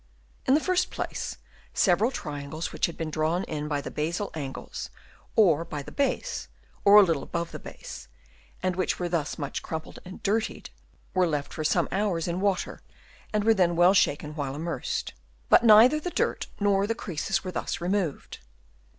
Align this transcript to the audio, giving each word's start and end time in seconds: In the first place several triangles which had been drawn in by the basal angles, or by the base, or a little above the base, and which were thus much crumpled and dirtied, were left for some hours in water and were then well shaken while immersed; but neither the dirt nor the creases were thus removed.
In 0.47 0.55
the 0.55 0.59
first 0.59 0.89
place 0.89 1.37
several 1.75 2.09
triangles 2.09 2.73
which 2.73 2.87
had 2.87 2.97
been 2.97 3.11
drawn 3.11 3.43
in 3.43 3.67
by 3.67 3.81
the 3.81 3.91
basal 3.91 4.31
angles, 4.33 4.89
or 5.35 5.63
by 5.63 5.83
the 5.83 5.91
base, 5.91 6.47
or 6.83 6.95
a 6.97 7.03
little 7.03 7.21
above 7.21 7.51
the 7.51 7.59
base, 7.59 8.07
and 8.63 8.75
which 8.75 8.97
were 8.97 9.07
thus 9.07 9.37
much 9.37 9.61
crumpled 9.61 9.99
and 10.03 10.23
dirtied, 10.23 10.71
were 11.13 11.27
left 11.27 11.53
for 11.53 11.63
some 11.63 11.87
hours 11.91 12.27
in 12.27 12.41
water 12.41 12.81
and 13.31 13.43
were 13.43 13.53
then 13.53 13.75
well 13.75 13.93
shaken 13.93 14.33
while 14.33 14.55
immersed; 14.55 15.13
but 15.49 15.63
neither 15.63 15.99
the 15.99 16.09
dirt 16.09 16.47
nor 16.59 16.87
the 16.87 16.95
creases 16.95 17.43
were 17.43 17.51
thus 17.51 17.79
removed. 17.79 18.39